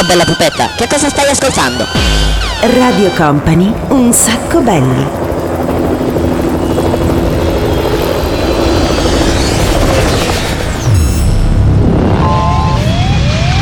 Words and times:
Ciao 0.00 0.08
bella 0.08 0.24
pupetta, 0.24 0.70
che 0.76 0.86
cosa 0.88 1.10
stai 1.10 1.28
ascoltando? 1.28 1.84
Radio 2.62 3.10
Company, 3.10 3.70
un 3.88 4.10
sacco 4.14 4.60
belli. 4.62 5.06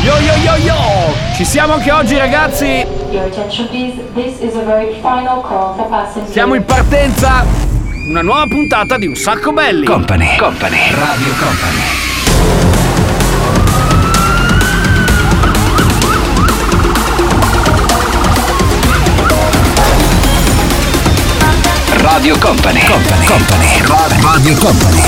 Yo 0.01 0.17
yo 0.19 0.33
yo 0.41 0.55
yo! 0.63 0.75
Ci 1.35 1.43
siamo 1.43 1.73
anche 1.73 1.91
oggi 1.91 2.15
ragazzi! 2.15 2.85
Siamo 6.29 6.55
in 6.55 6.63
partenza! 6.63 7.45
Una 8.07 8.21
nuova 8.21 8.45
puntata 8.47 8.97
di 8.97 9.07
Un 9.07 9.15
Sacco 9.15 9.51
Belli! 9.51 9.85
Company. 9.85 10.37
Company. 10.37 10.89
Radio 10.91 11.33
Company. 11.37 12.08
Radio 22.19 22.37
Company. 22.37 22.83
Company. 22.83 23.25
Company. 23.25 24.21
Radio 24.21 24.55
Company. 24.57 25.01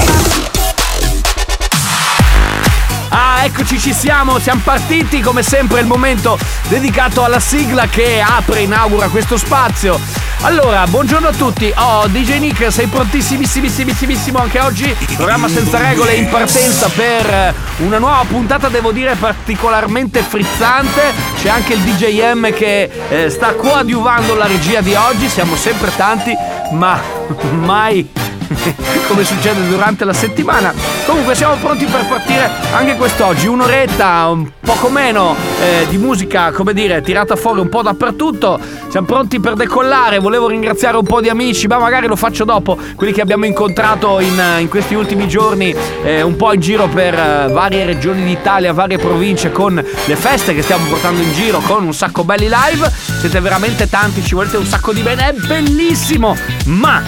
Ah, 3.09 3.43
eccoci, 3.43 3.77
ci 3.77 3.93
siamo, 3.93 4.39
siamo 4.39 4.61
partiti 4.63 5.19
come 5.19 5.43
sempre 5.43 5.81
il 5.81 5.87
momento 5.87 6.39
dedicato 6.69 7.25
alla 7.25 7.41
sigla 7.41 7.87
che 7.87 8.21
apre 8.25 8.59
e 8.59 8.61
inaugura 8.61 9.09
questo 9.09 9.35
spazio. 9.35 9.99
Allora, 10.43 10.87
buongiorno 10.87 11.27
a 11.27 11.33
tutti. 11.33 11.71
Oh, 11.75 12.07
DJ 12.07 12.39
Nick, 12.39 12.71
sei 12.71 12.87
prontissimissimissimo 12.87 14.39
anche 14.39 14.59
oggi? 14.59 14.95
Programma 15.15 15.47
senza 15.47 15.77
regole 15.77 16.13
in 16.13 16.29
partenza 16.29 16.89
per 16.89 17.29
eh, 17.29 17.53
una 17.83 17.99
nuova 17.99 18.23
puntata, 18.27 18.67
devo 18.67 18.91
dire, 18.91 19.13
particolarmente 19.13 20.23
frizzante. 20.23 21.13
C'è 21.39 21.49
anche 21.49 21.73
il 21.73 21.81
DJ 21.81 22.33
M 22.33 22.51
che 22.53 22.89
eh, 23.09 23.29
sta 23.29 23.53
coadiuvando 23.53 24.33
la 24.33 24.47
regia 24.47 24.81
di 24.81 24.95
oggi. 24.95 25.29
Siamo 25.29 25.55
sempre 25.55 25.91
tanti, 25.95 26.35
ma 26.71 26.99
mai 27.67 28.20
come 29.07 29.23
succede 29.23 29.67
durante 29.67 30.05
la 30.05 30.13
settimana. 30.13 30.73
Comunque 31.05 31.35
siamo 31.35 31.55
pronti 31.55 31.85
per 31.85 32.05
partire 32.05 32.49
anche 32.73 32.95
quest'oggi, 32.95 33.47
un'oretta, 33.47 34.27
un 34.27 34.49
poco 34.59 34.89
meno 34.89 35.35
eh, 35.61 35.85
di 35.89 35.97
musica, 35.97 36.51
come 36.51 36.73
dire, 36.73 37.01
tirata 37.01 37.35
fuori 37.35 37.59
un 37.59 37.69
po' 37.69 37.81
dappertutto. 37.81 38.59
Siamo 38.89 39.05
pronti 39.05 39.39
per 39.39 39.53
decollare, 39.53 40.19
volevo 40.19 40.47
ringraziare 40.47 40.97
un 40.97 41.05
po' 41.05 41.21
di 41.21 41.29
amici, 41.29 41.67
ma 41.67 41.77
magari 41.77 42.07
lo 42.07 42.15
faccio 42.15 42.43
dopo, 42.43 42.77
quelli 42.95 43.13
che 43.13 43.21
abbiamo 43.21 43.45
incontrato 43.45 44.19
in, 44.19 44.41
in 44.59 44.67
questi 44.69 44.95
ultimi 44.95 45.27
giorni, 45.27 45.73
eh, 46.03 46.21
un 46.21 46.35
po' 46.35 46.53
in 46.53 46.59
giro 46.59 46.87
per 46.87 47.13
eh, 47.13 47.47
varie 47.51 47.85
regioni 47.85 48.23
d'Italia, 48.23 48.73
varie 48.73 48.97
province, 48.97 49.51
con 49.51 49.73
le 49.75 50.15
feste 50.15 50.53
che 50.53 50.61
stiamo 50.61 50.87
portando 50.87 51.21
in 51.21 51.31
giro, 51.33 51.59
con 51.59 51.83
un 51.83 51.93
sacco 51.93 52.23
belli 52.23 52.49
live. 52.49 52.91
Siete 53.19 53.39
veramente 53.39 53.89
tanti, 53.89 54.23
ci 54.23 54.35
volete 54.35 54.57
un 54.57 54.65
sacco 54.65 54.91
di 54.93 55.01
bene, 55.01 55.29
è 55.29 55.33
bellissimo! 55.33 56.35
Ma 56.65 57.01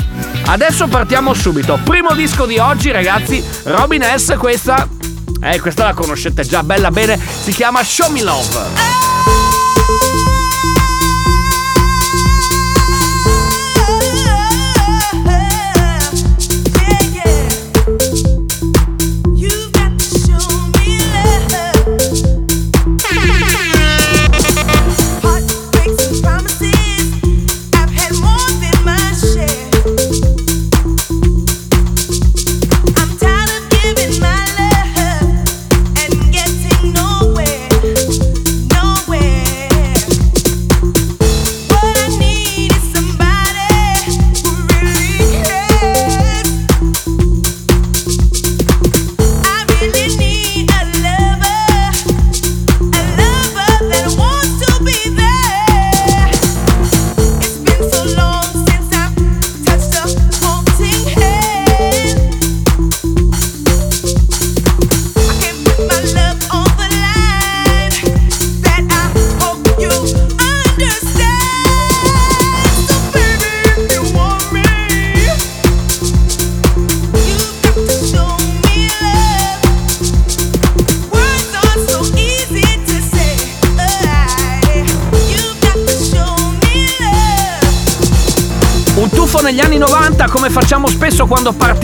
adesso 0.45 0.87
partiamo 0.87 1.32
subito. 1.33 1.79
Primo 1.83 2.13
disco 2.13 2.45
di 2.45 2.57
oggi, 2.57 2.91
ragazzi, 2.91 3.43
Robin 3.63 4.03
S. 4.03 4.35
Questa, 4.37 4.87
eh, 5.41 5.59
questa 5.59 5.85
la 5.85 5.93
conoscete 5.93 6.43
già 6.43 6.63
bella 6.63 6.91
bene, 6.91 7.19
si 7.19 7.51
chiama 7.51 7.83
Show 7.83 8.11
Me 8.11 8.21
Love. 8.21 8.57
Un 8.57 9.22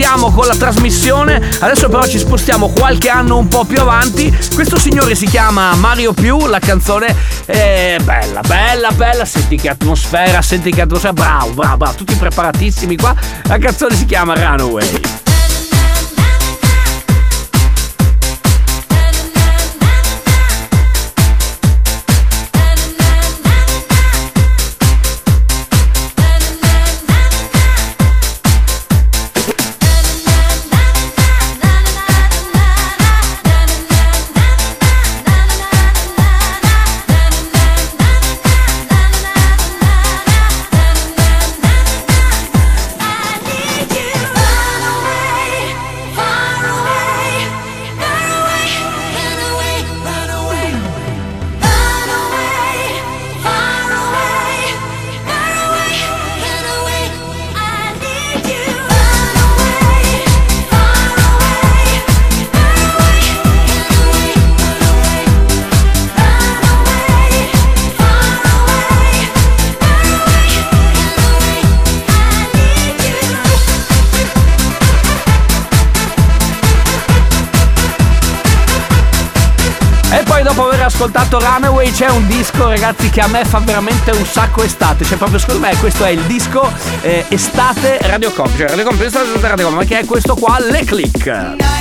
partiamo 0.09 0.31
con 0.31 0.47
la 0.47 0.55
trasmissione, 0.55 1.39
adesso 1.59 1.87
però 1.87 2.03
ci 2.07 2.17
spostiamo 2.17 2.69
qualche 2.69 3.09
anno 3.09 3.37
un 3.37 3.47
po' 3.47 3.63
più 3.63 3.79
avanti. 3.79 4.35
Questo 4.55 4.79
signore 4.79 5.13
si 5.13 5.27
chiama 5.27 5.75
Mario 5.75 6.13
Più, 6.13 6.47
la 6.47 6.57
canzone 6.57 7.15
è 7.45 7.95
bella, 8.01 8.41
bella, 8.41 8.89
bella, 8.89 9.23
senti 9.25 9.57
che 9.57 9.69
atmosfera, 9.69 10.41
senti 10.41 10.71
che 10.71 10.81
atmosfera, 10.81 11.13
bravo, 11.13 11.51
bravo, 11.51 11.77
bravo, 11.77 11.95
tutti 11.95 12.15
preparatissimi 12.15 12.97
qua. 12.97 13.13
La 13.43 13.59
canzone 13.59 13.93
si 13.95 14.05
chiama 14.05 14.33
Runaway. 14.33 15.18
Ragazzi 82.69 83.09
che 83.09 83.21
a 83.21 83.27
me 83.27 83.43
fa 83.45 83.59
veramente 83.59 84.11
un 84.11 84.25
sacco 84.25 84.63
estate, 84.63 85.03
cioè 85.03 85.17
proprio 85.17 85.39
secondo 85.39 85.65
me 85.65 85.75
questo 85.77 86.05
è 86.05 86.09
il 86.09 86.21
disco 86.21 86.71
eh, 87.01 87.25
estate 87.27 87.97
Radio 88.01 88.31
Comp, 88.31 88.55
cioè 88.55 88.67
Radio 88.67 88.85
Comp, 88.85 89.01
estate 89.01 89.27
Radio 89.41 89.65
Comp, 89.65 89.77
ma 89.77 89.85
che 89.85 89.99
è 89.99 90.05
questo 90.05 90.35
qua, 90.35 90.59
Le 90.59 90.83
Click. 90.83 91.78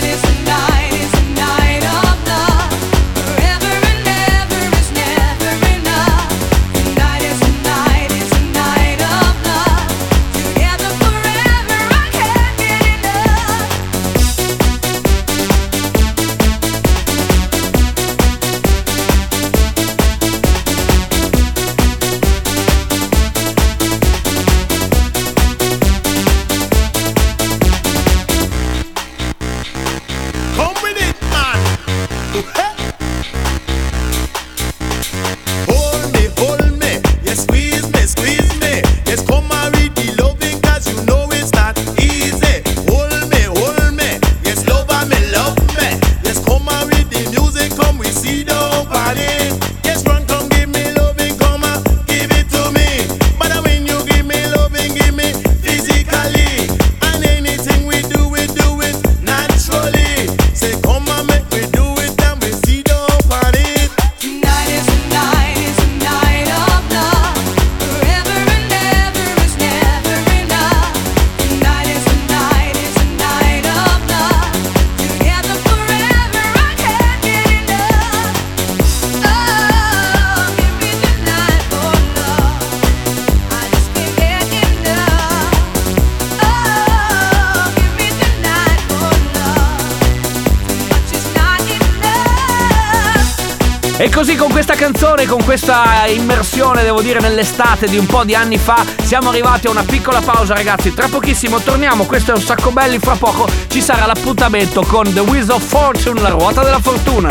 Questa 95.49 96.05
immersione, 96.07 96.83
devo 96.83 97.01
dire, 97.01 97.21
nell'estate 97.21 97.89
di 97.89 97.97
un 97.97 98.05
po' 98.05 98.23
di 98.23 98.35
anni 98.35 98.59
fa, 98.59 98.85
siamo 99.03 99.31
arrivati 99.31 99.67
a 99.67 99.71
una 99.71 99.83
piccola 99.83 100.21
pausa, 100.21 100.53
ragazzi. 100.53 100.93
Tra 100.93 101.09
pochissimo 101.09 101.59
torniamo. 101.61 102.05
Questo 102.05 102.33
è 102.33 102.35
un 102.35 102.43
sacco 102.43 102.71
belli. 102.71 102.99
Fra 102.99 103.15
poco 103.15 103.49
ci 103.69 103.81
sarà 103.81 104.05
l'appuntamento 104.05 104.83
con 104.83 105.11
The 105.11 105.21
Wheel 105.21 105.51
of 105.51 105.63
Fortune, 105.63 106.21
la 106.21 106.29
ruota 106.29 106.63
della 106.63 106.81
fortuna. 106.81 107.31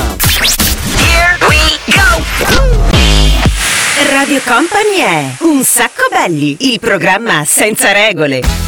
Radio 4.12 4.42
Company 4.44 4.98
è 4.98 5.36
Un 5.42 5.64
sacco 5.64 6.08
belli, 6.10 6.58
il 6.62 6.80
programma 6.80 7.44
senza 7.46 7.92
regole. 7.92 8.67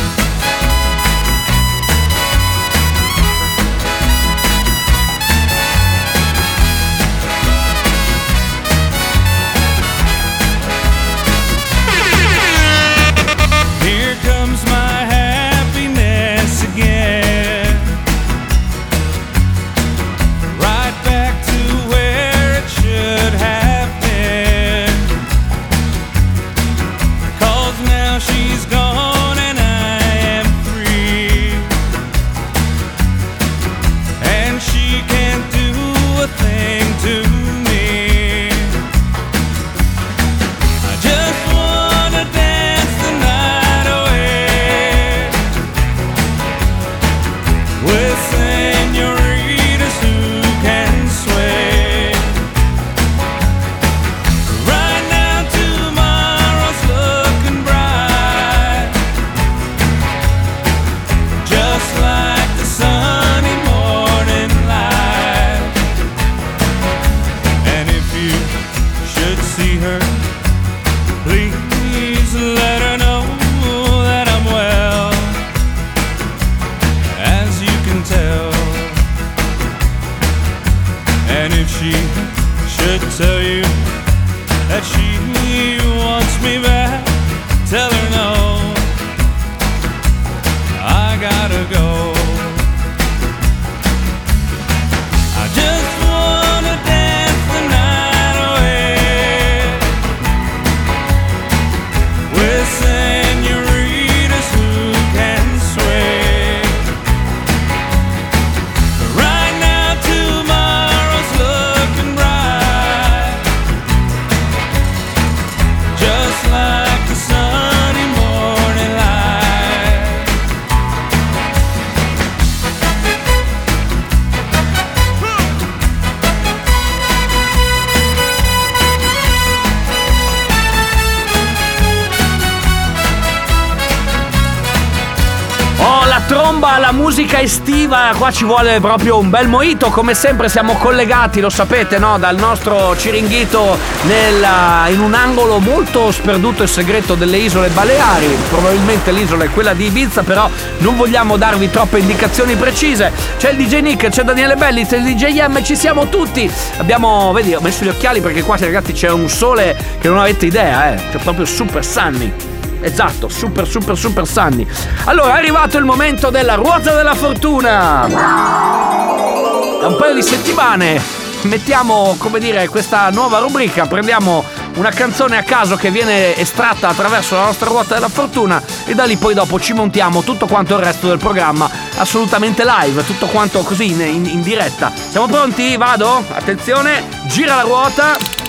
Tromba, 136.29 136.77
la 136.77 136.91
musica 136.91 137.41
estiva, 137.41 138.12
qua 138.15 138.29
ci 138.29 138.45
vuole 138.45 138.79
proprio 138.79 139.17
un 139.17 139.31
bel 139.31 139.48
moito, 139.48 139.89
come 139.89 140.13
sempre 140.13 140.48
siamo 140.48 140.75
collegati, 140.75 141.39
lo 141.39 141.50
sapete, 141.50 141.98
no? 141.98 142.19
Dal 142.19 142.38
nostro 142.38 142.95
ciringhito 142.95 143.75
nella- 144.03 144.86
in 144.89 145.00
un 145.00 145.15
angolo 145.15 145.57
molto 145.57 146.12
sperduto 146.12 146.62
e 146.62 146.67
segreto 146.67 147.15
delle 147.15 147.38
isole 147.38 147.69
Baleari, 147.69 148.27
probabilmente 148.48 149.12
l'isola 149.12 149.45
è 149.45 149.50
quella 149.50 149.74
di 149.74 149.88
Ibiza, 149.88 150.21
però 150.21 150.48
non 150.77 150.95
vogliamo 150.98 151.36
darvi 151.36 151.71
troppe 151.71 151.98
indicazioni 151.98 152.53
precise. 152.53 153.12
C'è 153.39 153.50
il 153.50 153.57
DJ 153.65 153.79
Nick, 153.79 154.09
c'è 154.09 154.21
Daniele 154.21 154.55
Belli, 154.55 154.86
c'è 154.86 154.98
il 154.98 155.05
DJ 155.15 155.48
M, 155.48 155.63
ci 155.63 155.75
siamo 155.75 156.09
tutti. 156.09 156.48
Abbiamo, 156.77 157.31
vedi, 157.33 157.55
ho 157.55 157.59
messo 157.62 157.83
gli 157.83 157.89
occhiali 157.89 158.21
perché 158.21 158.43
qua 158.43 158.55
ragazzi 158.55 158.93
c'è 158.93 159.09
un 159.09 159.27
sole 159.29 159.75
che 160.00 160.07
non 160.07 160.19
avete 160.19 160.45
idea, 160.45 160.93
eh, 160.93 160.95
c'è 161.12 161.17
proprio 161.17 161.45
super 161.45 161.83
sunny. 161.83 162.49
Esatto, 162.81 163.27
super 163.29 163.67
super 163.67 163.98
super 163.98 164.25
sunny. 164.27 164.65
Allora, 165.05 165.36
è 165.36 165.38
arrivato 165.38 165.77
il 165.77 165.86
momento 165.86 166.29
della 166.29 166.55
ruota 166.55 166.95
della 166.95 167.13
fortuna. 167.13 168.07
Da 168.09 169.88
un 169.88 169.95
paio 169.98 170.13
di 170.13 170.21
settimane 170.21 171.01
mettiamo, 171.43 172.15
come 172.17 172.39
dire, 172.39 172.67
questa 172.67 173.09
nuova 173.12 173.39
rubrica, 173.39 173.86
prendiamo 173.86 174.43
una 174.75 174.89
canzone 174.91 175.38
a 175.38 175.43
caso 175.43 175.75
che 175.77 175.89
viene 175.89 176.36
estratta 176.36 176.89
attraverso 176.89 177.36
la 177.36 177.45
nostra 177.45 177.67
ruota 177.69 177.93
della 177.93 178.09
fortuna 178.09 178.62
e 178.86 178.93
da 178.93 179.05
lì 179.05 179.15
poi 179.15 179.33
dopo 179.33 179.57
ci 179.59 179.71
montiamo 179.74 180.21
tutto 180.24 180.48
quanto 180.48 180.75
il 180.77 180.83
resto 180.83 181.07
del 181.07 181.17
programma 181.17 181.69
assolutamente 181.98 182.63
live, 182.65 183.05
tutto 183.05 183.27
quanto 183.27 183.62
così 183.62 183.91
in, 183.91 184.01
in- 184.01 184.25
in 184.25 184.41
diretta. 184.41 184.91
Siamo 185.09 185.27
pronti? 185.27 185.77
Vado? 185.77 186.24
Attenzione, 186.29 187.03
gira 187.27 187.55
la 187.55 187.62
ruota. 187.62 188.49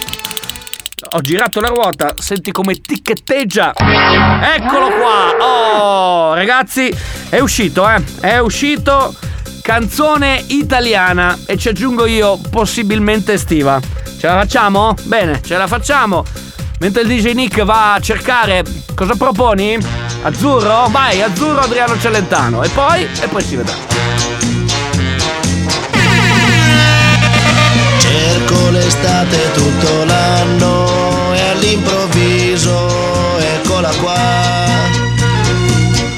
Ho 1.12 1.20
girato 1.20 1.60
la 1.60 1.68
ruota, 1.68 2.14
senti 2.18 2.52
come 2.52 2.74
tichetteggia. 2.74 3.72
Eccolo 3.74 4.88
qua. 4.88 5.30
Oh, 5.38 6.34
ragazzi, 6.34 6.94
è 7.30 7.38
uscito, 7.38 7.88
eh. 7.88 8.02
È 8.20 8.38
uscito 8.38 9.14
canzone 9.62 10.44
italiana 10.48 11.38
e 11.46 11.56
ci 11.56 11.68
aggiungo 11.68 12.06
io 12.06 12.38
possibilmente 12.50 13.34
estiva. 13.34 13.80
Ce 14.18 14.26
la 14.26 14.34
facciamo? 14.34 14.94
Bene, 15.04 15.40
ce 15.42 15.56
la 15.56 15.66
facciamo. 15.66 16.24
Mentre 16.80 17.02
il 17.02 17.08
DJ 17.08 17.32
Nick 17.32 17.62
va 17.62 17.94
a 17.94 18.00
cercare 18.00 18.62
cosa 18.94 19.14
proponi? 19.14 19.78
Azzurro? 20.22 20.88
Vai, 20.90 21.22
azzurro 21.22 21.60
Adriano 21.60 21.98
Celentano. 21.98 22.62
E 22.62 22.68
poi? 22.68 23.02
E 23.20 23.28
poi 23.28 23.42
si 23.42 23.56
vedrà. 23.56 23.74
Cerco 28.50 28.70
l'estate 28.70 29.52
tutto 29.52 30.04
l'anno 30.04 31.32
e 31.34 31.40
all'improvviso 31.50 33.38
eccola 33.38 33.90
qua. 34.00 34.18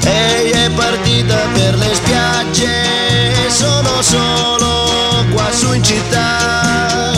Ehi 0.03 0.49
è 0.49 0.69
partita 0.71 1.35
per 1.53 1.75
le 1.75 1.93
spiagge 1.93 3.49
sono 3.49 4.01
solo 4.01 5.25
qua 5.31 5.51
su 5.51 5.73
in 5.73 5.83
città. 5.83 7.11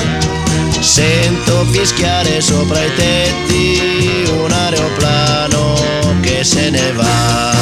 Sento 0.81 1.65
fischiare 1.71 2.41
sopra 2.41 2.83
i 2.83 2.93
tetti 2.95 4.29
un 4.37 4.51
aeroplano 4.51 5.75
che 6.19 6.43
se 6.43 6.69
ne 6.69 6.91
va. 6.91 7.53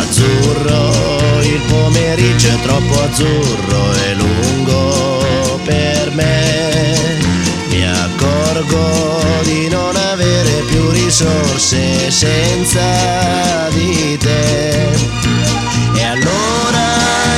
Azzurro, 0.00 0.92
il 1.40 1.60
pomeriggio 1.68 2.48
è 2.48 2.60
troppo 2.60 3.02
azzurro 3.02 3.92
e 3.94 4.14
lungo 4.14 5.07
accorgo 8.78 9.42
di 9.42 9.68
non 9.68 9.94
avere 9.96 10.62
più 10.66 10.90
risorse 10.90 12.10
senza 12.10 13.68
di 13.70 14.16
te. 14.18 14.90
E 15.94 16.04
allora 16.04 16.86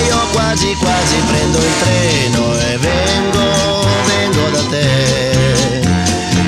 io 0.07 0.19
quasi 0.33 0.75
quasi 0.75 1.17
prendo 1.27 1.59
il 1.59 1.73
treno 1.81 2.59
e 2.59 2.79
vengo, 2.79 3.87
vengo 4.07 4.49
da 4.51 4.63
te. 4.69 5.81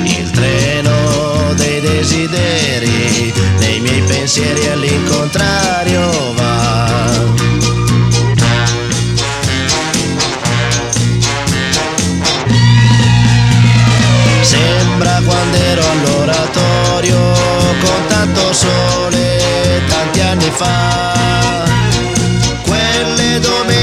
Il 0.03 0.29
treno 0.31 1.53
dei 1.55 1.81
desideri, 1.81 3.33
dei 3.57 3.79
miei 3.79 4.01
pensieri 4.01 4.67
all'incontrario 4.67 5.82
fa. 20.55 21.63
Quelle 22.63 23.39
domeniche 23.39 23.82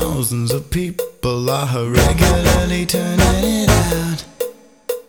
Thousands 0.00 0.52
of 0.52 0.70
people 0.70 1.50
are 1.50 1.84
regularly 1.84 2.86
turning 2.86 3.44
it 3.64 3.70
out. 3.70 4.24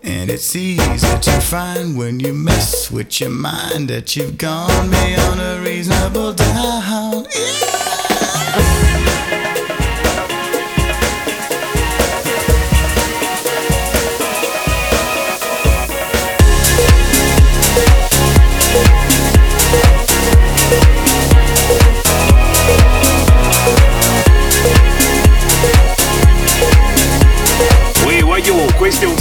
And 0.03 0.29
it's 0.29 0.55
easy 0.55 1.17
to 1.19 1.31
find 1.41 1.97
when 1.97 2.19
you 2.19 2.33
mess 2.33 2.91
with 2.91 3.21
your 3.21 3.29
mind 3.29 3.87
that 3.89 4.15
you've 4.15 4.37
gone 4.37 4.89
beyond 4.89 5.39
a 5.39 5.61
reasonable 5.63 6.33
doubt. 6.33 7.27
Ui, 8.57 8.92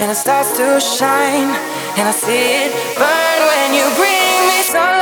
and 0.00 0.10
it 0.10 0.14
starts 0.16 0.50
to 0.56 0.80
shine. 0.80 1.52
And 1.98 2.08
I 2.08 2.12
see 2.12 2.64
it 2.64 2.72
burn 2.96 3.38
when 3.52 3.74
you 3.74 3.84
bring 4.00 4.48
me 4.48 4.62
sunlight. 4.62 4.99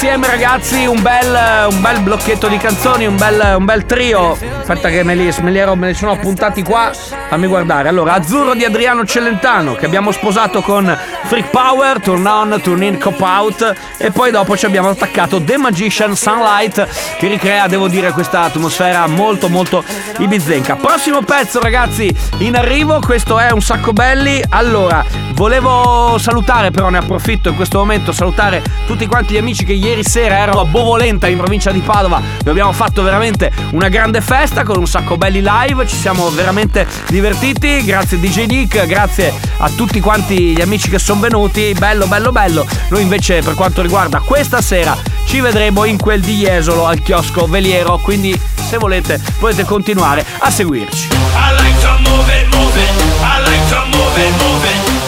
Insieme 0.00 0.28
ragazzi 0.28 0.86
un 0.86 1.02
bel, 1.02 1.68
un 1.72 1.80
bel 1.80 2.00
blocchetto 2.02 2.46
di 2.46 2.56
canzoni, 2.56 3.04
un 3.04 3.16
bel, 3.16 3.56
un 3.58 3.64
bel 3.64 3.84
trio. 3.84 4.38
Aspetta 4.60 4.90
che 4.90 5.02
me 5.02 5.16
li, 5.16 5.28
me, 5.40 5.50
li 5.50 5.58
ero- 5.58 5.74
me 5.74 5.88
li 5.88 5.94
sono 5.94 6.12
appuntati 6.12 6.62
qua, 6.62 6.92
fammi 6.92 7.48
guardare. 7.48 7.88
Allora, 7.88 8.12
Azzurro 8.12 8.54
di 8.54 8.64
Adriano 8.64 9.04
Celentano 9.04 9.74
che 9.74 9.86
abbiamo 9.86 10.12
sposato 10.12 10.60
con 10.62 10.96
Freak 11.24 11.50
Power, 11.50 12.00
Turn 12.00 12.26
On, 12.26 12.58
Turn 12.62 12.82
In, 12.82 12.98
Cop 12.98 13.20
Out. 13.20 13.74
E 13.98 14.10
poi 14.10 14.30
dopo 14.30 14.56
ci 14.56 14.64
abbiamo 14.64 14.88
attaccato 14.88 15.42
The 15.42 15.58
Magician 15.58 16.16
Sunlight 16.16 17.16
che 17.18 17.28
ricrea, 17.28 17.66
devo 17.66 17.88
dire, 17.88 18.12
questa 18.12 18.42
atmosfera 18.42 19.06
molto 19.06 19.48
molto 19.48 19.84
ibizenca. 20.18 20.76
Prossimo 20.76 21.22
pezzo 21.22 21.60
ragazzi 21.60 22.14
in 22.38 22.56
arrivo, 22.56 23.00
questo 23.00 23.38
è 23.38 23.50
un 23.50 23.60
sacco 23.60 23.92
belli. 23.92 24.42
Allora, 24.48 25.04
volevo 25.34 26.16
salutare 26.18 26.70
però 26.70 26.88
ne 26.88 26.98
approfitto 26.98 27.50
in 27.50 27.56
questo 27.56 27.78
momento, 27.78 28.12
salutare 28.12 28.62
tutti 28.86 29.06
quanti 29.06 29.34
gli 29.34 29.38
amici 29.38 29.64
che 29.64 29.74
ieri 29.74 30.04
sera 30.04 30.38
erano 30.38 30.60
a 30.60 30.64
Bovolenta 30.64 31.28
in 31.28 31.36
provincia 31.36 31.70
di 31.70 31.80
Padova. 31.80 32.20
Dove 32.38 32.50
abbiamo 32.50 32.72
fatto 32.72 33.02
veramente 33.02 33.52
una 33.72 33.88
grande 33.88 34.20
festa 34.20 34.64
con 34.64 34.78
un 34.78 34.86
sacco 34.86 35.18
belli 35.18 35.42
live, 35.42 35.86
ci 35.86 35.96
siamo 35.96 36.30
veramente 36.30 36.86
divertiti, 37.08 37.84
grazie 37.84 38.18
DJ 38.18 38.46
Nick, 38.46 38.86
grazie 38.86 39.32
a 39.58 39.68
tutti 39.70 40.00
quanti 40.00 40.56
gli 40.56 40.60
amici 40.60 40.88
che 40.88 40.98
sono 40.98 41.07
sono 41.08 41.20
venuti, 41.20 41.72
bello 41.72 42.06
bello 42.06 42.32
bello. 42.32 42.66
Noi 42.90 43.00
invece 43.00 43.40
per 43.40 43.54
quanto 43.54 43.80
riguarda 43.80 44.20
questa 44.20 44.60
sera 44.60 44.94
ci 45.24 45.40
vedremo 45.40 45.84
in 45.84 45.96
quel 45.96 46.20
di 46.20 46.34
Jesolo 46.34 46.84
al 46.84 47.00
chiosco 47.00 47.46
veliero, 47.46 47.96
quindi 47.96 48.38
se 48.54 48.76
volete 48.76 49.18
potete 49.38 49.64
continuare 49.64 50.22
a 50.40 50.50
seguirci. 50.50 51.08
I 51.08 51.62
like 51.62 51.80
to 51.80 52.10
move 52.10 52.30
it, 52.30 52.54
move 52.54 52.78
it. 52.78 52.90
I 53.22 53.40
like 53.42 53.68
to 53.70 53.86
move 53.86 54.20
it, 54.20 54.32
move 54.38 54.68
it. 54.68 54.98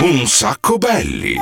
Un 0.00 0.26
sacco 0.26 0.78
belli. 0.78 1.36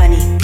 Company. 0.00 0.39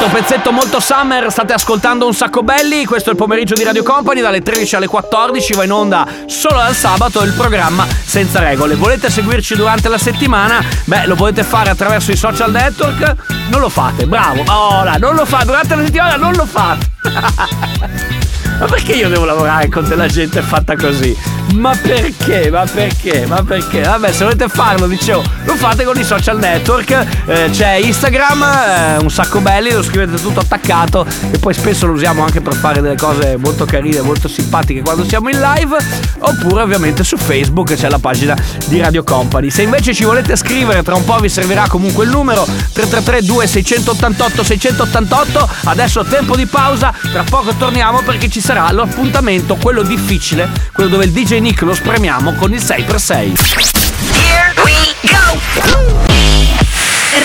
Altro 0.00 0.16
pezzetto 0.16 0.52
molto 0.52 0.78
summer, 0.78 1.28
state 1.28 1.52
ascoltando 1.52 2.06
un 2.06 2.14
sacco 2.14 2.44
belli, 2.44 2.84
questo 2.84 3.08
è 3.08 3.12
il 3.14 3.18
pomeriggio 3.18 3.54
di 3.54 3.64
Radio 3.64 3.82
Company 3.82 4.20
dalle 4.20 4.42
13 4.42 4.76
alle 4.76 4.86
14, 4.86 5.54
va 5.54 5.64
in 5.64 5.72
onda 5.72 6.06
solo 6.26 6.60
al 6.60 6.76
sabato 6.76 7.20
il 7.24 7.32
programma 7.32 7.84
senza 8.04 8.38
regole. 8.38 8.76
Volete 8.76 9.10
seguirci 9.10 9.56
durante 9.56 9.88
la 9.88 9.98
settimana? 9.98 10.64
Beh, 10.84 11.06
lo 11.06 11.16
potete 11.16 11.42
fare 11.42 11.70
attraverso 11.70 12.12
i 12.12 12.16
social 12.16 12.52
network, 12.52 13.16
non 13.48 13.58
lo 13.58 13.68
fate, 13.68 14.06
bravo, 14.06 14.44
ora, 14.46 14.98
non 14.98 15.16
lo 15.16 15.24
fate, 15.24 15.46
durante 15.46 15.74
la 15.74 15.84
settimana 15.84 16.14
non 16.14 16.32
lo 16.34 16.46
fate. 16.46 16.86
Ma 18.58 18.66
perché 18.66 18.92
io 18.92 19.08
devo 19.08 19.24
lavorare 19.24 19.68
con 19.68 19.86
della 19.86 20.08
gente 20.08 20.42
fatta 20.42 20.76
così? 20.76 21.16
Ma 21.54 21.74
perché? 21.80 22.50
Ma 22.50 22.64
perché? 22.70 23.24
Ma 23.26 23.42
perché? 23.42 23.82
Vabbè, 23.82 24.12
se 24.12 24.24
volete 24.24 24.48
farlo, 24.48 24.86
dicevo, 24.86 25.22
lo 25.44 25.54
fate 25.54 25.84
con 25.84 25.98
i 25.98 26.04
social 26.04 26.38
network. 26.38 27.06
Eh, 27.26 27.48
c'è 27.50 27.74
Instagram, 27.74 28.42
eh, 28.42 28.96
un 28.98 29.10
sacco 29.10 29.40
belli, 29.40 29.72
lo 29.72 29.82
scrivete 29.82 30.20
tutto 30.20 30.40
attaccato. 30.40 31.06
E 31.30 31.38
poi 31.38 31.54
spesso 31.54 31.86
lo 31.86 31.92
usiamo 31.92 32.22
anche 32.22 32.40
per 32.40 32.54
fare 32.54 32.80
delle 32.80 32.96
cose 32.96 33.36
molto 33.36 33.64
carine, 33.64 34.00
molto 34.02 34.28
simpatiche 34.28 34.82
quando 34.82 35.04
siamo 35.04 35.28
in 35.30 35.40
live. 35.40 35.76
Oppure, 36.18 36.62
ovviamente, 36.62 37.02
su 37.02 37.16
Facebook 37.16 37.74
c'è 37.74 37.88
la 37.88 37.98
pagina 37.98 38.36
di 38.66 38.80
Radio 38.80 39.02
Company. 39.02 39.50
Se 39.50 39.62
invece 39.62 39.94
ci 39.94 40.04
volete 40.04 40.36
scrivere, 40.36 40.82
tra 40.82 40.96
un 40.96 41.04
po' 41.04 41.18
vi 41.18 41.28
servirà 41.28 41.66
comunque 41.68 42.04
il 42.04 42.10
numero 42.10 42.44
333 42.44 43.22
2688 43.22 44.44
688. 44.44 45.48
Adesso 45.64 46.04
tempo 46.04 46.36
di 46.36 46.46
pausa, 46.46 46.92
tra 47.10 47.22
poco 47.22 47.54
torniamo 47.54 48.02
perché 48.02 48.28
ci 48.28 48.40
sarà 48.48 48.72
l'appuntamento, 48.72 49.56
quello 49.56 49.82
difficile, 49.82 50.48
quello 50.72 50.88
dove 50.88 51.04
il 51.04 51.10
DJ 51.10 51.34
Nick 51.38 51.60
lo 51.60 51.74
spremiamo 51.74 52.32
con 52.32 52.50
il 52.54 52.62
6x6. 52.62 53.34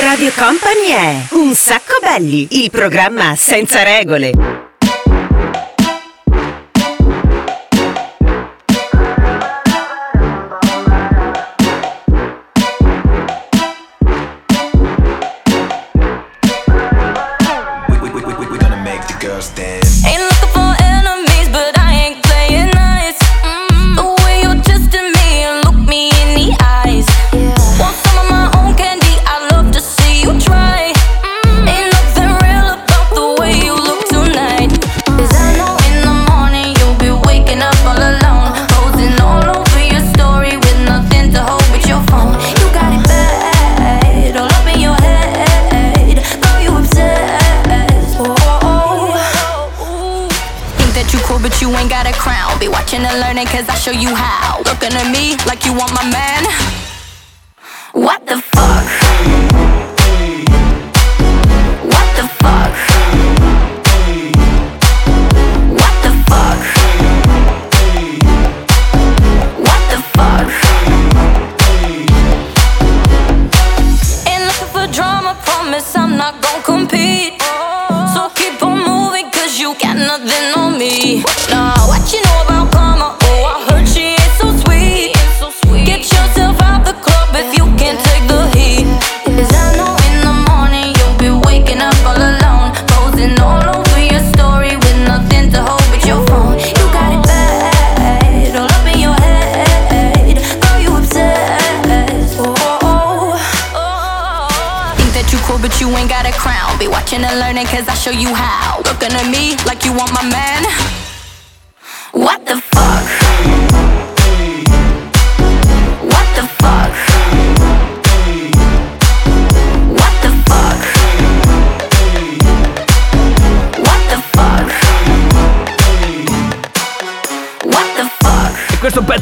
Radio 0.03 0.31
Company 0.35 0.87
è 0.89 1.21
Un 1.29 1.55
sacco 1.55 1.93
belli, 2.01 2.61
il 2.61 2.69
programma 2.69 3.35
senza 3.37 3.83
regole. 3.83 4.31
cool, 19.53 19.92
cause 107.65 107.87
I 107.87 107.93
show 107.93 108.11
you 108.11 108.33
how. 108.33 108.77
Looking 108.85 109.11
at 109.11 109.29
me 109.29 109.55
like 109.65 109.85
you 109.85 109.93
want 109.93 110.13
my 110.13 110.23
man. 110.23 110.92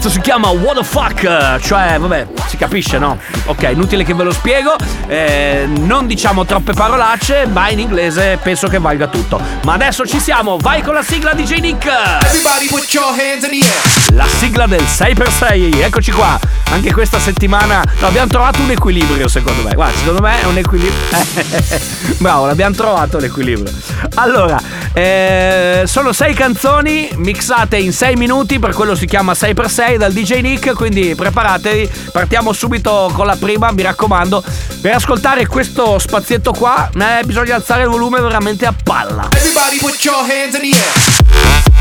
Pezzo 0.02 0.10
si 0.10 0.22
chiama 0.22 0.50
What 0.50 0.78
the 0.78 0.84
fuck? 0.84 1.60
Cioè, 1.62 2.00
vabbè, 2.00 2.28
si 2.48 2.58
capisce, 2.58 2.98
no? 2.98 3.20
Ok, 3.46 3.70
inutile 3.72 4.04
che 4.04 4.16
ve 4.16 4.24
lo 4.24 4.32
spiego. 4.32 4.76
eh, 5.08 5.68
non 5.68 6.08
diciamo 6.08 6.44
troppe 6.44 6.74
parolacce, 6.74 7.46
ma 7.46 7.70
in 7.70 7.78
inglese 7.78 8.40
penso 8.42 8.68
che 8.68 8.80
valga 8.80 9.08
tutto. 9.08 9.40
Ma 9.64 9.74
adesso 9.74 10.08
ci 10.08 10.20
siamo, 10.20 10.58
vai 10.58 10.82
con 10.82 10.96
la 10.96 11.04
sigla 11.04 11.34
DJ 11.34 11.60
Nick! 11.60 11.86
Everybody 11.86 12.68
put 12.68 12.92
your 12.92 13.10
hands 13.10 13.44
in 13.44 13.60
the 13.60 13.66
air. 13.66 14.16
La 14.16 14.26
sigla 14.26 14.66
del 14.66 14.82
6x6, 14.82 15.84
eccoci 15.84 16.12
qua. 16.12 16.61
Anche 16.72 16.94
questa 16.94 17.20
settimana 17.20 17.84
no, 18.00 18.08
abbiamo 18.08 18.28
trovato 18.28 18.62
un 18.62 18.72
equilibrio, 18.72 19.28
secondo 19.28 19.62
me. 19.62 19.74
Guarda, 19.74 19.98
secondo 19.98 20.22
me 20.22 20.42
è 20.42 20.46
un 20.46 20.58
equilibrio. 20.58 21.00
Bravo, 22.18 22.46
l'abbiamo 22.46 22.74
trovato 22.74 23.20
l'equilibrio. 23.20 23.72
Allora, 24.16 24.60
eh, 24.94 25.84
sono 25.86 26.14
sei 26.14 26.34
canzoni 26.34 27.10
mixate 27.16 27.78
in 27.78 27.92
6 27.92 28.16
minuti, 28.16 28.58
per 28.58 28.74
quello 28.74 28.96
si 28.96 29.06
chiama 29.06 29.34
6x6 29.34 29.98
dal 29.98 30.14
DJ 30.14 30.40
Nick, 30.40 30.74
quindi 30.74 31.14
preparatevi. 31.14 31.90
Partiamo 32.12 32.54
subito 32.54 33.12
con 33.14 33.26
la 33.26 33.36
prima, 33.36 33.72
mi 33.72 33.82
raccomando. 33.82 34.44
Per 34.82 34.94
ascoltare 34.94 35.46
questo 35.48 36.00
spazietto 36.00 36.54
qua, 36.54 36.90
eh, 36.94 37.24
bisogna 37.26 37.56
alzare 37.56 37.84
il 37.84 37.90
volume 37.90 38.22
veramente 38.22 38.66
a 38.66 38.74
palla. 38.84 39.28
Everybody 39.34 39.78
put 39.78 40.04
your 40.04 40.22
hands 40.22 40.56
in 40.56 40.72
the 40.72 40.78
air. 40.78 41.81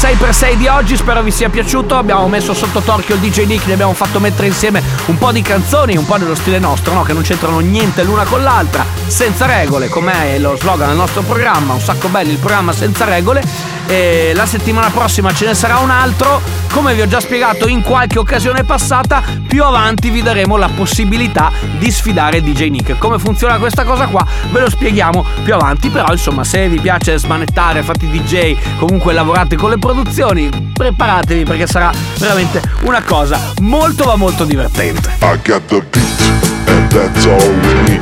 6x6 0.00 0.54
di 0.54 0.66
oggi, 0.66 0.96
spero 0.96 1.20
vi 1.20 1.30
sia 1.30 1.50
piaciuto, 1.50 1.94
abbiamo 1.94 2.26
messo 2.26 2.54
sotto 2.54 2.80
torchio 2.80 3.16
il 3.16 3.20
DJ 3.20 3.44
Nick, 3.44 3.66
ne 3.66 3.74
abbiamo 3.74 3.92
fatto 3.92 4.18
mettere 4.18 4.46
insieme 4.46 4.82
un 5.08 5.18
po' 5.18 5.30
di 5.30 5.42
canzoni, 5.42 5.94
un 5.94 6.06
po' 6.06 6.16
nello 6.16 6.34
stile 6.34 6.58
nostro, 6.58 6.94
no? 6.94 7.02
che 7.02 7.12
non 7.12 7.20
c'entrano 7.20 7.58
niente 7.58 8.02
l'una 8.02 8.24
con 8.24 8.42
l'altra, 8.42 8.82
senza 9.06 9.44
regole, 9.44 9.90
com'è 9.90 10.38
lo 10.38 10.56
slogan 10.56 10.88
del 10.88 10.96
nostro 10.96 11.20
programma, 11.20 11.74
un 11.74 11.80
sacco 11.80 12.08
belli 12.08 12.30
il 12.30 12.38
programma 12.38 12.72
senza 12.72 13.04
regole. 13.04 13.78
E 13.86 14.30
la 14.36 14.46
settimana 14.46 14.88
prossima 14.88 15.34
ce 15.34 15.46
ne 15.46 15.54
sarà 15.54 15.78
un 15.78 15.90
altro, 15.90 16.40
come 16.72 16.94
vi 16.94 17.00
ho 17.00 17.08
già 17.08 17.18
spiegato 17.18 17.66
in 17.66 17.82
qualche 17.82 18.20
occasione 18.20 18.62
passata, 18.62 19.20
più 19.48 19.64
avanti 19.64 20.10
vi 20.10 20.22
daremo 20.22 20.56
la 20.56 20.70
possibilità 20.72 21.50
di 21.76 21.90
sfidare 21.90 22.40
DJ 22.40 22.68
Nick. 22.68 22.98
Come 22.98 23.18
funziona 23.18 23.58
questa 23.58 23.82
cosa 23.82 24.06
qua 24.06 24.24
ve 24.52 24.60
lo 24.60 24.70
spieghiamo 24.70 25.26
più 25.42 25.54
avanti, 25.54 25.88
però 25.88 26.06
insomma 26.12 26.44
se 26.44 26.68
vi 26.68 26.78
piace 26.78 27.18
smanettare, 27.18 27.82
fate 27.82 28.08
DJ, 28.08 28.56
comunque 28.78 29.12
lavorate 29.12 29.56
con 29.56 29.70
le 29.70 29.78
produzioni, 29.92 30.48
preparatevi 30.72 31.42
perché 31.42 31.66
sarà 31.66 31.90
veramente 32.18 32.62
una 32.82 33.02
cosa 33.02 33.52
molto 33.60 34.04
ma 34.04 34.14
molto 34.14 34.44
divertente. 34.44 35.16
I 35.20 35.36
got 35.44 35.64
the 35.66 35.82
beat, 35.90 36.68
and 36.68 36.88
that's 36.92 37.26
all 37.26 37.36
we 37.36 37.74
need. 37.88 38.00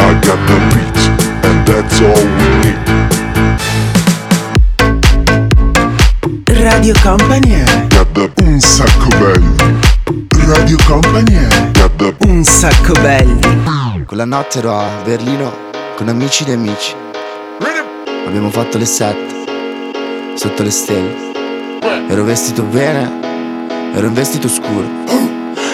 I 0.00 0.18
got 0.20 0.38
the 0.46 0.58
beat, 0.74 0.96
and 1.44 1.64
that's 1.64 2.00
all 2.00 2.26
we 2.36 2.48
need. 2.64 2.80
Radio 6.48 6.94
Company 7.00 7.50
è 7.52 7.64
un 8.42 8.58
sacco 8.58 9.06
belli. 9.18 9.80
Radio 10.46 10.76
Company 10.84 11.34
è 11.34 11.46
un 12.26 12.42
sacco 12.42 12.92
belli. 12.94 14.04
Quella 14.04 14.24
notte 14.24 14.58
ero 14.58 14.76
a 14.76 14.88
Berlino 15.04 15.70
con 15.94 16.08
amici 16.08 16.42
di 16.42 16.50
amici. 16.50 16.94
Abbiamo 18.26 18.50
fatto 18.50 18.78
le 18.78 18.86
sette 18.86 19.41
sotto 20.34 20.62
le 20.62 20.70
stelle. 20.70 21.30
Ero 22.08 22.24
vestito 22.24 22.62
bene, 22.62 23.10
ero 23.94 24.06
in 24.06 24.12
vestito 24.14 24.48
scuro. 24.48 24.86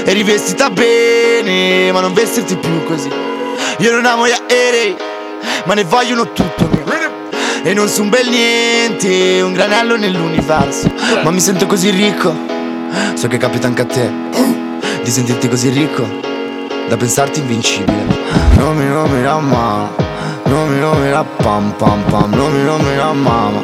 Eri 0.05 0.23
vestita 0.23 0.71
bene, 0.71 1.92
ma 1.92 2.01
non 2.01 2.12
vestirti 2.12 2.57
più 2.57 2.85
così. 2.85 3.11
Io 3.79 3.92
non 3.92 4.07
amo 4.07 4.27
gli 4.27 4.33
aerei, 4.33 4.97
ma 5.64 5.75
ne 5.75 5.85
vogliono 5.85 6.33
tutto 6.33 6.68
mio. 6.71 6.87
E 7.62 7.75
non 7.75 7.88
son 7.88 8.09
bel 8.09 8.29
niente, 8.29 9.40
un 9.42 9.53
granello 9.53 9.97
nell'universo. 9.97 10.90
Ma 11.23 11.31
mi 11.31 11.40
sento 11.40 11.66
così 11.66 11.90
ricco, 11.90 12.35
so 13.14 13.29
che 13.29 13.37
capita 13.37 13.66
anche 13.66 13.83
a 13.83 13.87
te. 13.87 14.11
Di 15.03 15.11
sentirti 15.11 15.49
così 15.49 15.68
ricco, 15.68 16.07
da 16.88 16.97
pensarti 16.97 17.40
invincibile. 17.40 18.07
Non 18.57 18.77
mi 18.77 18.87
nomi 18.87 19.23
la 19.23 19.38
mamma, 19.38 19.90
non 20.44 20.68
mi 20.68 20.79
nomi 20.79 21.11
la 21.11 21.25
pam 21.25 21.73
pam 21.77 22.03
pam, 22.09 22.33
non 22.33 22.53
mi 22.53 22.62
nomi 22.62 22.97
la 22.97 23.12
mamma. 23.12 23.62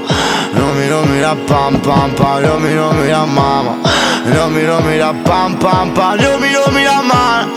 Non 0.55 0.77
mi 0.77 0.87
nomi 0.89 1.21
la 1.21 1.37
pam 1.47 1.81
pam 1.81 2.13
pam, 2.15 2.43
non 2.43 2.63
mi 2.63 2.75
nomi 2.75 3.09
la 3.09 3.25
mamma. 3.25 3.77
Non 4.25 4.53
mi 4.53 4.63
nomi 4.63 4.97
la 4.97 5.13
pam 5.23 5.57
pam 5.57 5.93
pam, 5.93 6.21
non 6.21 6.41
mi 6.41 6.51
nomi 6.51 6.83
la 6.83 7.03
mamma. 7.03 7.53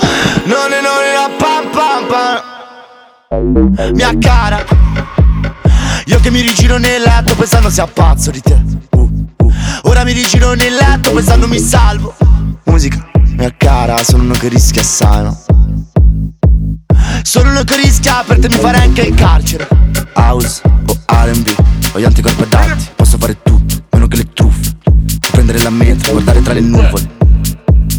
Non 0.46 0.68
mi 0.70 0.80
nomi 0.82 1.12
la 1.14 1.30
pam 1.38 1.70
pam 1.72 2.08
pam. 2.08 3.94
Mia 3.94 4.18
cara, 4.20 4.64
io 6.06 6.20
che 6.20 6.32
mi 6.32 6.42
rigiro 6.42 6.78
nel 6.78 7.02
letto 7.02 7.36
pensando 7.36 7.70
sia 7.70 7.86
pazzo 7.88 8.32
di 8.32 8.42
te. 8.42 8.58
Ora 9.84 10.04
mi 10.04 10.14
rigiro 10.14 10.54
nel 10.54 10.74
letto 10.74 11.12
pensando 11.12 11.48
mi 11.48 11.60
salvo. 11.60 12.16
Musica, 12.66 12.98
mia 13.36 13.54
cara, 13.56 14.04
sono 14.04 14.24
uno 14.24 14.34
che 14.34 14.48
rischia 14.48 14.82
assai, 14.82 15.24
no? 15.24 15.38
Sono 17.22 17.50
uno 17.50 17.64
che 17.64 17.76
rischia 17.76 18.24
per 18.26 18.40
te 18.40 18.48
mi 18.50 18.56
fare 18.56 18.78
anche 18.78 19.02
il 19.02 19.14
carcere. 19.14 19.68
House 20.14 20.62
o 20.66 20.98
R&B, 21.06 21.54
ho 21.94 22.00
gli 22.00 22.04
anticorpi 22.04 22.44
adatti. 22.44 22.86
Posso 22.96 23.18
fare 23.18 23.38
tutto, 23.42 23.76
meno 23.92 24.08
che 24.08 24.18
le 24.18 24.34
truffe. 24.34 24.78
Prendere 25.32 25.62
la 25.62 25.70
metro, 25.70 26.12
guardare 26.12 26.42
tra 26.42 26.54
le 26.54 26.62
nuvole. 26.62 27.16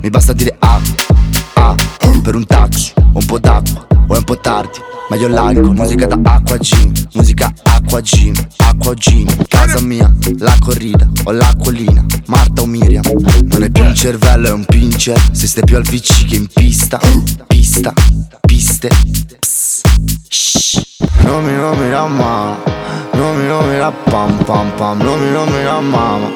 Mi 0.02 0.10
basta 0.10 0.32
dire 0.32 0.54
ah, 0.58 0.80
ah, 1.54 1.74
per 2.22 2.34
un 2.34 2.44
o 2.44 3.18
un 3.18 3.24
po' 3.24 3.38
d'acqua, 3.38 3.86
o 4.06 4.14
è 4.14 4.18
un 4.18 4.24
po' 4.24 4.38
tardi. 4.38 4.78
Ma 5.08 5.16
io 5.16 5.28
l'alcol, 5.28 5.74
musica 5.74 6.06
da 6.06 6.18
acqua 6.22 6.58
gin, 6.58 6.92
musica 7.14 7.50
acqua 7.62 8.02
gin, 8.02 8.34
acqua 8.58 8.94
gin. 8.94 9.26
Casa 9.48 9.80
mia, 9.80 10.14
la 10.38 10.54
corrida, 10.60 11.08
o 11.24 11.30
l'acquolina, 11.30 12.04
Marta 12.26 12.62
o 12.62 12.66
Miriam. 12.66 13.02
Non 13.44 13.62
è 13.62 13.70
più 13.70 13.84
un 13.84 13.94
cervello, 13.94 14.48
è 14.48 14.52
un 14.52 14.66
pincher. 14.66 15.18
Se 15.32 15.46
stai 15.46 15.64
più 15.64 15.76
al 15.76 15.82
VC 15.82 16.26
che 16.26 16.36
in 16.36 16.46
pista, 16.46 17.00
pista, 17.46 17.92
piste. 18.40 18.88
Pss, 19.40 19.80
shh. 20.28 20.87
Non 21.28 21.44
mi 21.44 21.52
nomi 21.52 21.90
la 21.90 22.06
mamma, 22.06 22.56
non 23.12 23.36
mi 23.36 23.46
nomi 23.46 23.76
la 23.76 23.92
pam 23.92 24.34
pam 24.44 24.72
pam, 24.76 25.02
non 25.02 25.20
mi 25.20 25.30
nomi 25.30 25.62
la 25.62 25.78
mamma. 25.78 26.30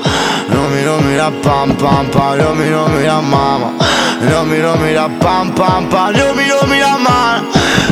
Non 0.48 0.70
mi 0.70 0.82
nomi 0.82 1.16
la 1.16 1.30
pam 1.40 1.74
pam 1.76 2.08
pam, 2.10 2.36
non 2.36 2.56
mi 2.58 2.68
nomi 2.68 3.02
la 3.02 3.20
mamma. 3.20 3.72
Non 4.20 4.46
mi 4.48 4.58
nomi 4.58 4.92
la 4.92 5.08
pam 5.18 5.50
pam 5.54 5.88
pam, 5.88 6.14
non 6.14 6.36
mi 6.36 6.46
nomi 6.46 6.78
la 6.78 6.96
mamma. 6.98 7.42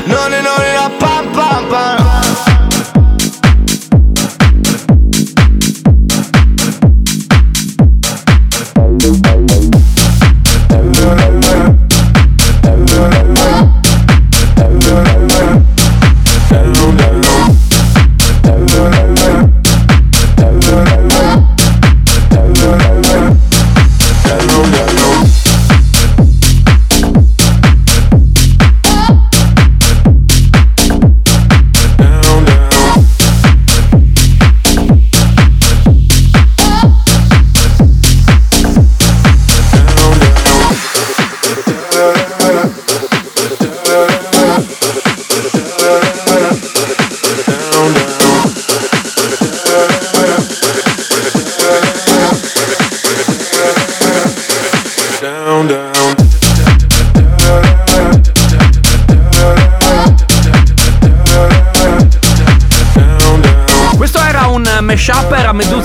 Non 0.04 0.30
mi 0.30 0.40
nomi 0.42 0.69
la 0.69 0.69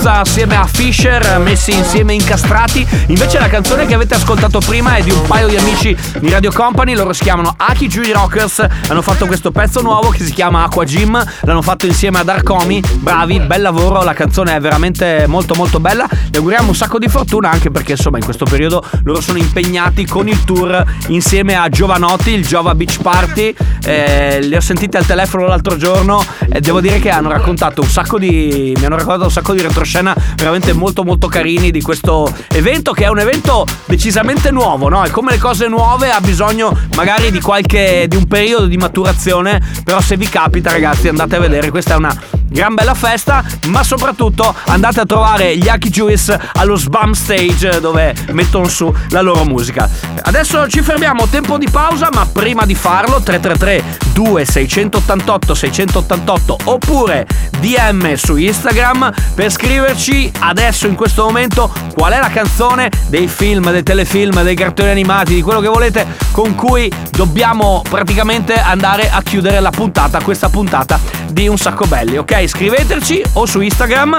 Medusa 0.06 0.20
assieme 0.20 0.56
a 0.56 0.66
Fisher, 0.66 1.40
messi 1.40 1.72
insieme 1.72 2.14
incastrati. 2.14 2.86
Invece 3.08 3.40
la 3.40 3.48
canzone 3.48 3.86
che 3.86 3.94
avete 3.94 4.14
ascoltato 4.14 4.60
prima 4.60 4.94
è 4.94 5.02
di 5.02 5.10
un 5.10 5.22
paio 5.26 5.48
di 5.48 5.56
amici 5.56 5.96
di 6.20 6.30
Radio 6.30 6.52
Company, 6.52 6.94
loro 6.94 7.12
si 7.12 7.24
chiamano 7.24 7.52
Aki 7.56 7.88
Judy 7.88 8.12
Rockers, 8.12 8.64
hanno 8.88 9.02
fatto 9.02 9.26
questo 9.26 9.50
pezzo 9.50 9.80
nuovo 9.80 10.10
che 10.10 10.22
si 10.22 10.32
chiama 10.32 10.62
Aqua 10.62 10.84
Gym, 10.84 11.20
l'hanno 11.40 11.62
fatto 11.62 11.86
insieme 11.86 12.20
ad 12.20 12.28
Arcomi, 12.28 12.80
bravi, 12.98 13.40
bel 13.40 13.60
lavoro, 13.60 14.04
la 14.04 14.12
canzone 14.12 14.54
è 14.54 14.60
veramente 14.60 15.24
molto 15.26 15.54
molto 15.56 15.80
bella, 15.80 16.06
gli 16.30 16.36
auguriamo 16.36 16.68
un 16.68 16.76
sacco 16.76 17.00
di 17.00 17.08
fortuna 17.08 17.50
anche 17.50 17.72
perché 17.72 17.92
insomma 17.92 18.18
in 18.18 18.24
questo 18.24 18.44
periodo 18.44 18.84
loro 19.02 19.20
sono 19.20 19.38
impegnati 19.38 20.06
con 20.06 20.28
il 20.28 20.44
tour 20.44 20.84
insieme 21.08 21.56
a 21.56 21.68
Giovanotti, 21.68 22.30
il 22.30 22.46
Giova 22.46 22.76
Beach 22.76 23.00
Party, 23.02 23.52
eh, 23.84 24.38
li 24.40 24.54
ho 24.54 24.60
sentiti 24.60 24.96
al 24.96 25.04
telefono 25.04 25.46
l'altro 25.46 25.76
giorno 25.76 26.24
e 26.48 26.60
devo 26.60 26.80
dire 26.80 27.00
che 27.00 27.10
hanno 27.10 27.28
raccontato 27.30 27.80
un 27.80 27.88
sacco 27.88 28.20
di 28.20 28.72
mi 28.76 28.84
hanno 28.84 28.96
raccontato 28.96 29.24
un 29.24 29.32
sacco 29.32 29.52
di 29.52 29.62
retroscena 29.62 29.94
veramente 30.36 30.72
molto 30.72 31.04
molto 31.04 31.28
carini 31.28 31.70
di 31.70 31.80
questo 31.80 32.32
evento 32.52 32.92
che 32.92 33.04
è 33.04 33.08
un 33.08 33.18
evento 33.18 33.64
decisamente 33.86 34.50
nuovo, 34.50 34.88
no? 34.88 35.04
E 35.04 35.10
come 35.10 35.32
le 35.32 35.38
cose 35.38 35.68
nuove 35.68 36.10
ha 36.10 36.20
bisogno 36.20 36.76
magari 36.94 37.30
di 37.30 37.40
qualche 37.40 38.06
di 38.08 38.16
un 38.16 38.26
periodo 38.26 38.66
di 38.66 38.76
maturazione, 38.76 39.62
però 39.84 40.00
se 40.00 40.16
vi 40.16 40.28
capita 40.28 40.70
ragazzi 40.70 41.08
andate 41.08 41.36
a 41.36 41.40
vedere, 41.40 41.70
questa 41.70 41.94
è 41.94 41.96
una 41.96 42.14
gran 42.56 42.74
bella 42.74 42.94
festa, 42.94 43.44
ma 43.66 43.84
soprattutto 43.84 44.54
andate 44.68 45.00
a 45.00 45.04
trovare 45.04 45.58
gli 45.58 45.68
Aki 45.68 45.90
Juice 45.90 46.40
allo 46.54 46.74
Sbam 46.74 47.12
Stage 47.12 47.80
dove 47.80 48.14
mettono 48.32 48.66
su 48.66 48.90
la 49.10 49.20
loro 49.20 49.44
musica. 49.44 49.86
Adesso 50.22 50.66
ci 50.66 50.80
fermiamo, 50.80 51.26
tempo 51.26 51.58
di 51.58 51.68
pausa, 51.68 52.08
ma 52.14 52.24
prima 52.24 52.64
di 52.64 52.74
farlo 52.74 53.20
333 53.20 53.98
2688 54.14 55.54
688 55.54 56.58
oppure 56.64 57.26
DM 57.60 58.14
su 58.14 58.36
Instagram 58.36 59.12
per 59.34 59.50
scriverci 59.52 60.32
adesso 60.38 60.86
in 60.86 60.94
questo 60.94 61.24
momento 61.24 61.70
qual 61.94 62.14
è 62.14 62.18
la 62.18 62.30
canzone 62.30 62.90
dei 63.08 63.28
film, 63.28 63.70
dei 63.70 63.82
telefilm, 63.82 64.42
dei 64.42 64.56
cartoni 64.56 64.88
animati, 64.88 65.34
di 65.34 65.42
quello 65.42 65.60
che 65.60 65.68
volete 65.68 66.06
con 66.32 66.54
cui 66.54 66.90
dobbiamo 67.10 67.82
praticamente 67.86 68.54
andare 68.54 69.10
a 69.10 69.20
chiudere 69.20 69.60
la 69.60 69.70
puntata, 69.70 70.22
questa 70.22 70.48
puntata 70.48 70.98
di 71.28 71.48
Un 71.48 71.58
Sacco 71.58 71.84
Belli, 71.84 72.16
ok? 72.16 72.45
Scriveteci 72.48 73.22
o 73.34 73.46
su 73.46 73.60
Instagram 73.60 74.16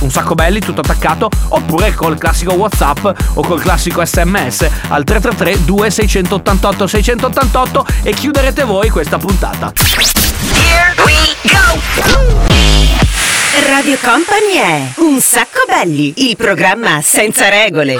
un 0.00 0.10
sacco 0.10 0.34
belli 0.34 0.60
tutto 0.60 0.80
attaccato 0.80 1.30
oppure 1.48 1.94
col 1.94 2.18
classico 2.18 2.54
whatsapp 2.54 3.04
o 3.34 3.42
col 3.42 3.60
classico 3.60 4.04
sms 4.04 4.68
al 4.88 5.04
333 5.04 5.64
2688 5.64 6.86
688 6.86 7.86
e 8.02 8.12
chiuderete 8.12 8.64
voi 8.64 8.90
questa 8.90 9.18
puntata 9.18 9.72
Here 10.52 10.94
we 11.04 11.14
go! 11.42 12.72
Radio 13.68 13.96
Company 14.02 14.54
è 14.56 14.92
Un 14.96 15.20
sacco 15.20 15.60
belli, 15.66 16.28
il 16.28 16.36
programma 16.36 17.00
senza 17.00 17.48
regole. 17.48 17.98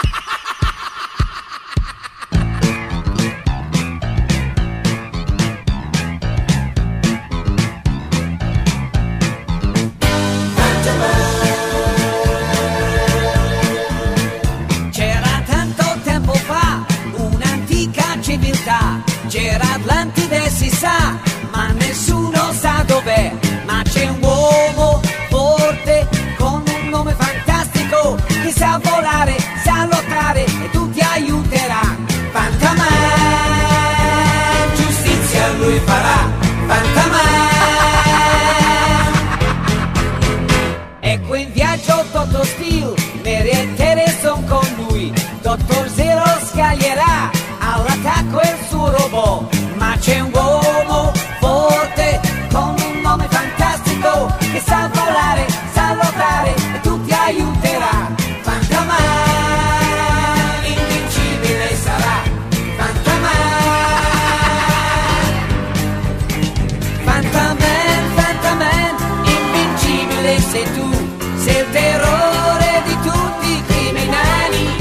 Sei 71.43 71.57
il 71.57 71.66
terrore 71.72 72.82
di 72.86 72.97
tutti 73.03 73.51
i 73.51 73.62
criminali. 73.66 74.76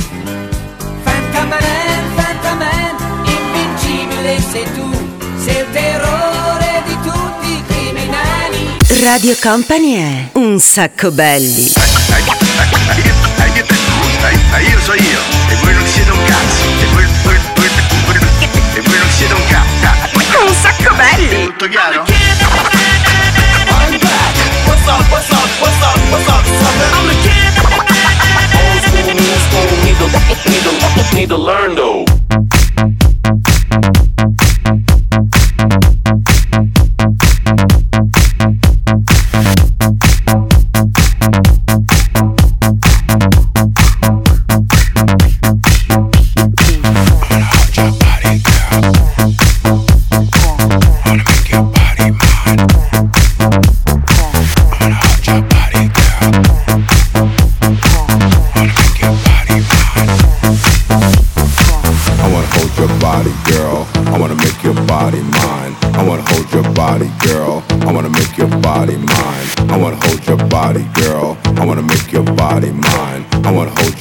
Fantaman, 1.04 1.60
Fantaman, 2.16 2.96
invincibile 3.26 4.40
sei 4.52 4.72
tu, 4.74 4.92
sei 5.44 5.58
il 5.58 5.68
terrore 5.72 6.84
di 6.86 6.98
tutti 7.02 7.52
i 7.52 7.64
criminali. 7.66 8.78
Radio 9.04 9.36
Company 9.42 9.94
è 9.96 10.30
Un 10.34 10.60
sacco 10.60 11.10
belli. 11.12 11.72
io 14.62 14.80
so 14.82 14.94
io, 14.94 15.20
e 15.50 15.56
voi 15.56 15.74
non 15.74 15.88
siete 15.88 16.12
un 16.12 16.24
cazzo, 16.26 16.64
e 16.80 16.86
voi, 16.94 17.06
voi, 17.24 17.40
voi, 17.56 17.70
voi, 18.06 18.18
e 18.76 18.82
voi 18.82 18.98
non 19.00 19.10
siete 19.10 19.34
un 19.34 19.42
cazzo. 19.50 20.46
Un 20.46 20.54
sacco 20.54 20.94
belli! 20.94 21.46
Tutto 21.46 21.68
chiaro? 21.70 22.06
What's 23.92 24.08
up, 24.08 24.68
what's 24.68 24.88
up, 24.88 25.12
what's 25.12 25.30
up, 25.32 25.41
what's 26.12 26.28
up, 26.28 26.46
sucker? 26.46 26.90
I'm 26.98 27.08
the 27.08 27.18
kid. 27.24 27.52
Old 28.60 28.82
school, 28.84 29.16
new 29.16 29.36
school, 29.48 29.68
need 29.88 29.98
to, 29.98 30.08
need 30.52 30.64
to, 30.68 31.16
need 31.16 31.30
to 31.30 31.38
learn 31.38 31.76
though. 31.76 32.21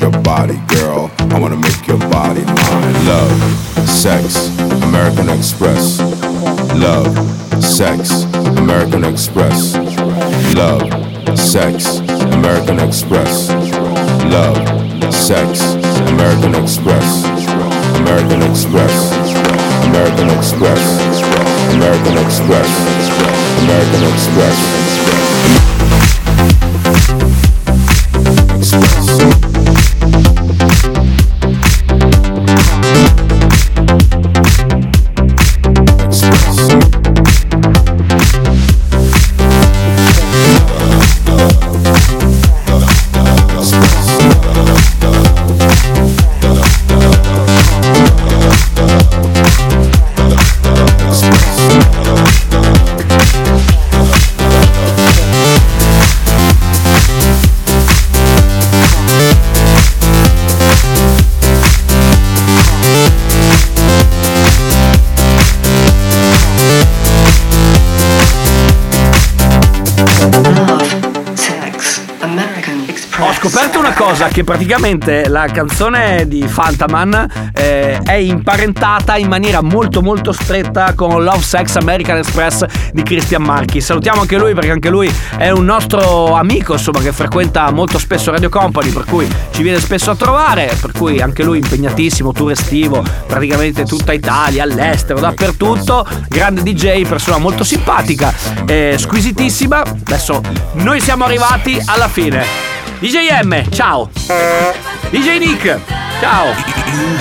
Your 0.01 0.23
body, 0.23 0.57
girl. 0.69 1.11
I 1.19 1.39
wanna 1.39 1.57
make 1.57 1.87
your 1.87 1.99
body 1.99 2.43
mine. 2.45 3.07
Love, 3.07 3.89
sex, 3.89 4.49
American 4.83 5.29
Express. 5.29 6.01
Love, 6.75 7.13
sex, 7.63 8.25
American 8.57 9.05
Express. 9.05 9.75
Love, 10.55 10.83
sex, 11.39 11.99
American 12.33 12.79
Express. 12.81 13.51
Love, 14.33 14.57
sex, 15.13 15.75
American 16.09 16.55
Express. 16.55 17.25
American 18.01 18.43
Express. 18.43 18.95
American 19.85 20.31
Express. 20.31 20.83
American 21.75 22.17
Express. 22.19 22.71
American 23.63 24.03
Express. 24.13 25.30
Che 74.41 74.47
praticamente 74.47 75.29
la 75.29 75.45
canzone 75.53 76.27
di 76.27 76.49
Fantaman 76.49 77.51
eh, 77.53 77.99
è 77.99 78.15
imparentata 78.15 79.19
in 79.19 79.29
maniera 79.29 79.61
molto 79.61 80.01
molto 80.01 80.33
stretta 80.33 80.95
con 80.95 81.23
Love 81.23 81.43
Sex 81.43 81.77
American 81.77 82.17
Express 82.17 82.65
di 82.91 83.03
Christian 83.03 83.43
Marchi. 83.43 83.83
Salutiamo 83.83 84.23
anche 84.23 84.39
lui 84.39 84.55
perché 84.55 84.71
anche 84.71 84.89
lui 84.89 85.15
è 85.37 85.51
un 85.51 85.67
nostro 85.67 86.33
amico, 86.37 86.73
insomma, 86.73 87.01
che 87.01 87.13
frequenta 87.13 87.71
molto 87.71 87.99
spesso 87.99 88.31
Radio 88.31 88.49
Company, 88.49 88.89
per 88.89 89.05
cui 89.05 89.29
ci 89.51 89.63
viene 89.63 89.79
spesso 89.79 90.11
a 90.11 90.17
trovare, 90.17 90.75
per 90.81 90.93
cui 90.93 91.21
anche 91.21 91.43
lui 91.43 91.59
impegnatissimo, 91.59 92.33
tour 92.33 92.53
estivo, 92.53 93.05
praticamente 93.27 93.85
tutta 93.85 94.15
Italia, 94.15 94.63
all'estero, 94.63 95.21
dappertutto. 95.21 96.07
Grande 96.31 96.63
DJ, 96.63 97.07
persona 97.07 97.37
molto 97.37 97.63
simpatica, 97.63 98.33
eh, 98.65 98.95
squisitissima. 98.97 99.83
Adesso 99.83 100.41
noi 100.77 100.99
siamo 100.99 101.25
arrivati 101.25 101.79
alla 101.85 102.09
fine. 102.09 102.80
DJ 103.01 103.41
M, 103.45 103.65
ciao. 103.71 104.11
DJ 105.09 105.39
Nick, 105.39 105.79
ciao. 106.21 106.55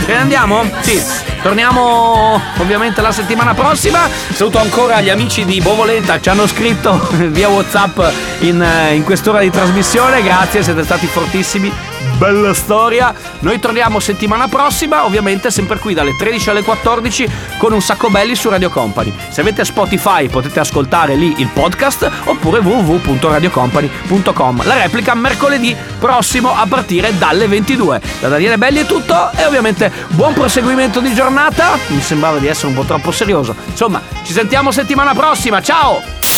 Ce 0.05 0.11
ne 0.11 0.17
andiamo? 0.17 0.69
Sì. 0.81 1.01
Torniamo 1.41 2.41
ovviamente 2.57 2.99
la 2.99 3.13
settimana 3.13 3.53
prossima. 3.53 4.09
Saluto 4.33 4.59
ancora 4.59 4.99
gli 4.99 5.09
amici 5.09 5.45
di 5.45 5.61
Bovolenta, 5.61 6.19
ci 6.19 6.27
hanno 6.27 6.47
scritto 6.47 6.99
via 7.31 7.47
WhatsApp 7.47 7.97
in, 8.39 8.61
eh, 8.61 8.93
in 8.93 9.05
quest'ora 9.05 9.39
di 9.39 9.49
trasmissione. 9.49 10.21
Grazie, 10.21 10.63
siete 10.63 10.83
stati 10.83 11.07
fortissimi. 11.07 11.71
Bella 12.17 12.53
storia. 12.53 13.13
Noi 13.39 13.59
torniamo 13.59 13.99
settimana 13.99 14.47
prossima, 14.47 15.05
ovviamente 15.05 15.51
sempre 15.51 15.79
qui 15.79 15.93
dalle 15.93 16.15
13 16.17 16.49
alle 16.49 16.63
14 16.63 17.29
con 17.57 17.73
un 17.73 17.81
sacco 17.81 18.09
belli 18.09 18.35
su 18.35 18.49
Radio 18.49 18.69
Company. 18.69 19.13
Se 19.29 19.41
avete 19.41 19.65
Spotify 19.65 20.29
potete 20.29 20.59
ascoltare 20.59 21.15
lì 21.15 21.35
il 21.37 21.47
podcast 21.47 22.09
oppure 22.25 22.59
www.radiocompany.com. 22.59 24.65
La 24.65 24.75
replica 24.75 25.13
mercoledì 25.13 25.75
prossimo 25.97 26.55
a 26.55 26.65
partire 26.67 27.17
dalle 27.17 27.47
22. 27.47 28.01
Da 28.19 28.27
Daniele 28.29 28.57
Belli 28.57 28.79
è 28.79 28.85
tutto 28.85 29.31
e 29.35 29.45
ovviamente 29.45 29.91
buon 30.09 30.33
proseguimento 30.33 30.99
di 30.99 31.13
giornata. 31.13 31.77
Mi 31.87 32.01
sembrava 32.01 32.37
di 32.37 32.47
essere 32.47 32.67
un 32.67 32.75
po' 32.75 32.83
troppo 32.83 33.11
serioso. 33.11 33.55
Insomma, 33.67 34.01
ci 34.23 34.33
sentiamo 34.33 34.71
settimana 34.71 35.13
prossima. 35.13 35.61
Ciao! 35.61 36.28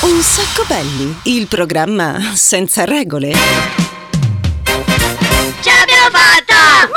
Un 0.00 0.22
sacco 0.22 0.64
belli, 0.66 1.16
il 1.24 1.46
programma 1.46 2.32
senza 2.34 2.84
regole. 2.84 3.32
Ce 5.60 5.70
l'abbiamo 5.70 6.10
fatta! 6.10 6.90